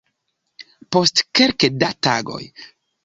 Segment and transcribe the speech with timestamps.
[0.97, 2.43] Post kelke da tagoj.